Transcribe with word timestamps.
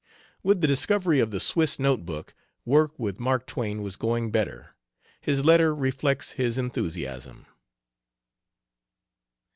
With 0.41 0.61
the 0.61 0.67
discovery 0.67 1.19
of 1.19 1.29
the 1.29 1.39
Swiss 1.39 1.77
note 1.77 2.07
book, 2.07 2.33
work 2.65 2.97
with 2.97 3.19
Mark 3.19 3.45
Twain 3.45 3.83
was 3.83 3.95
going 3.97 4.31
better. 4.31 4.73
His 5.21 5.45
letter 5.45 5.75
reflects 5.75 6.31
his 6.31 6.57
enthusiasm. 6.57 7.45